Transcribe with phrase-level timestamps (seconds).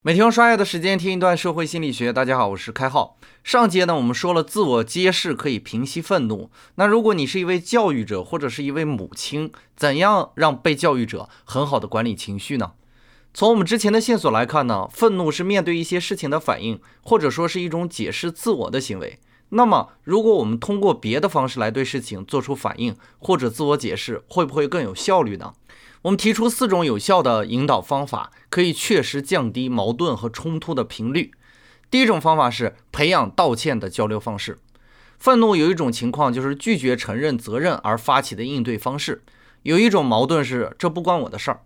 [0.00, 2.12] 每天用刷牙的时间听一段社会心理学。
[2.12, 3.18] 大家好，我是开浩。
[3.42, 6.52] 上节呢，我们说了自我揭示可以平息愤怒。
[6.76, 12.74] 那如果你是一位教育者或者是一位母亲，怎样让被教育者很好的管理情绪呢？
[13.34, 19.18] 从我们之前的线索来看呢，愤怒是面对一些事情的反应，或者说是一种解释自我的行为。
[19.50, 25.54] 那么，如果我们通过别的方式来对事情做出反应或者自我解释，会不会更有效率呢？
[26.02, 31.32] 我们提出四种有效的引导方法，可以确实降低矛盾和冲突的频率。
[31.90, 34.58] 第一种方法是培养道歉的交流方式。
[35.18, 39.22] 愤怒有一种情况就是拒绝承认责任而发起的应对方式；
[39.62, 41.60] 有一种矛盾是这不关我的事儿。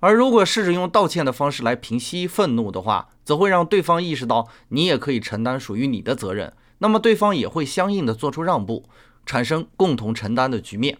[0.00, 8.84] 而如果试着用道歉的方式来平息愤怒的话，则会让对方意识到你也可以承担属于你的责任，那么对方也会相应的做出让步，
[9.26, 10.98] 产生共同承担的局面。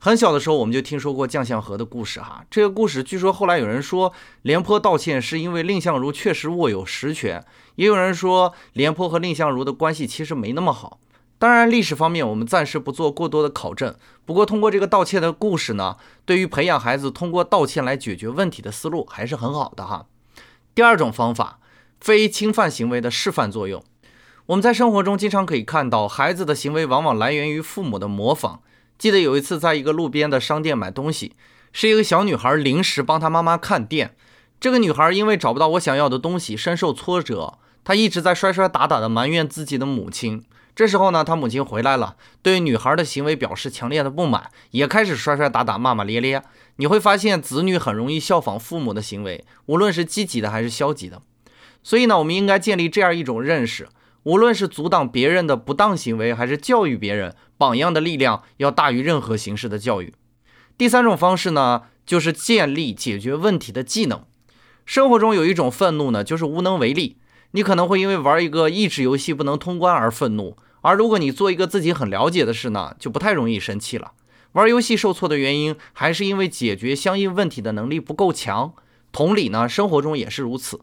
[0.00, 2.44] 很小的时候，我们就听说过将相和的故事哈。
[2.48, 4.12] 这个故事据说后来有人说
[4.42, 11.00] 廉颇道歉是因为蔺相如确实握有实权，也有人说廉颇和蔺相如的关系其实没那么好。
[11.38, 13.94] 当然，历史方面我们暂时不做过多的考证。
[14.24, 20.06] 不过，通过这个道歉的故事呢，对于培养孩子通过道歉来解决问题的思路还是很好的哈。
[20.74, 21.60] 第二种方法，
[22.00, 23.84] 非侵犯行为的示范作用。
[24.46, 28.60] 我们在生活中经常可以看到，孩子的行为往往来源于父母的模仿。
[28.98, 31.36] 记得有一次，在一个路边的商店买东西，
[31.72, 34.16] 是一个小女孩临时帮她妈妈看店。
[34.58, 40.42] 这个女孩因为找不到我想要的东西，深受挫折，她一直在摔摔打打的埋怨自己的母亲。
[40.78, 46.40] 这时候呢，他母亲回来了，对女孩的行为表示强烈的不满，也开始摔摔打打、骂骂咧咧。
[46.76, 51.20] 你会发现，子女很容易效仿父母的行为，无论是积极的还是消极的。
[51.82, 53.88] 所以呢，我们应该建立这样一种认识。
[54.22, 60.14] 无论是阻挡别人的不当行为，还是教育别人，榜样的力量要大于任何形式的教育。
[60.76, 64.22] 第三种方式呢，就是建立解决问题的技能。
[64.86, 67.18] 生活中有一种愤怒呢，就是无能为力。
[67.50, 74.12] 你可能会因为玩一个益智游戏不能通关而愤怒，而如果你做一个自己很了解的事呢，就不太容易生气了。
[74.52, 78.72] 玩游戏受挫的原因，还是因为解决相应问题的能力不够强。
[79.12, 80.80] 同理呢，生活中也是如此。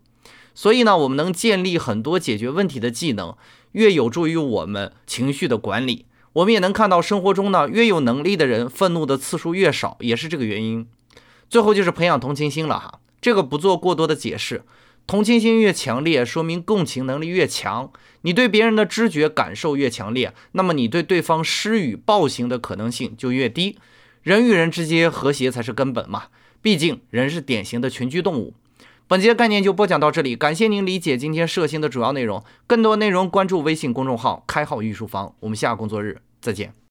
[0.54, 3.36] 所以呢，我们能建立很多解决问题的技能，
[3.74, 6.06] 越有助于我们情绪的管理。
[6.34, 10.88] 我们也能看到生活中呢，越有能力的人，愤怒的次数越少，也是这个原因。
[11.50, 14.64] 最后就是培养同情心了哈，这个不做过多的解释。
[15.08, 17.92] 同情心越强烈，说明共情能力越强。
[18.22, 23.78] 你对别人的知觉感受越强烈，那么你对对方施予暴行的可能性就越低。
[24.24, 26.24] 人与人之间和谐才是根本嘛，
[26.62, 28.56] 毕竟人是典型的群居动物。
[29.08, 32.44] 本节概念就播讲到这里，感谢您理解今天涉新的主要内容。
[32.66, 36.85] 更多内容关注微信公众号“开号御书房”，我们下工作日再见。